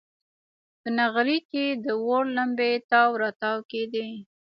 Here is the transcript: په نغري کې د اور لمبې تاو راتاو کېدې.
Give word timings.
په 0.81 0.89
نغري 0.97 1.39
کې 1.51 1.65
د 1.83 1.85
اور 2.03 2.23
لمبې 2.37 2.71
تاو 2.89 3.09
راتاو 3.23 3.57
کېدې. 3.71 4.07